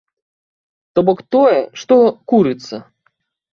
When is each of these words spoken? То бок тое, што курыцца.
То 0.95 1.03
бок 1.09 1.19
тое, 1.37 1.59
што 1.83 1.95
курыцца. 2.35 2.83